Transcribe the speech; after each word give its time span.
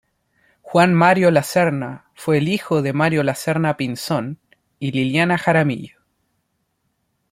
Juan 0.63 0.95
Mario 0.95 1.29
Laserna 1.29 2.09
fue 2.15 2.39
el 2.39 2.47
hijo 2.47 2.81
de 2.81 2.91
Mario 2.91 3.21
Laserna 3.21 3.77
Pinzón 3.77 4.39
y 4.79 4.91
Liliana 4.93 5.37
Jaramillo. 5.37 5.97